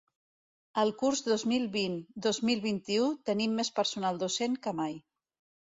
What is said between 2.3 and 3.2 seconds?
mil vint-i-u